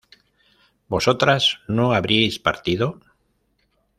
[0.93, 1.43] ¿vosotras
[1.75, 2.87] no habríais partido?